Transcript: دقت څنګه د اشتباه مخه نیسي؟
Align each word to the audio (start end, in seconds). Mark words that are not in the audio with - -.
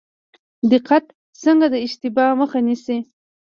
دقت 0.71 1.03
څنګه 1.43 1.65
د 1.69 1.75
اشتباه 1.85 2.33
مخه 2.41 2.59
نیسي؟ 2.67 2.97